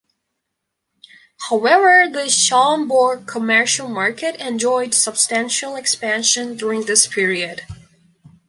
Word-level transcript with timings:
However, 1.49 2.09
the 2.11 2.27
Schaumburg 2.27 3.27
commercial 3.27 3.87
market 3.87 4.35
enjoyed 4.37 4.95
substantial 4.95 5.75
expansion 5.75 6.57
during 6.57 6.85
this 6.87 7.05
period. 7.05 7.61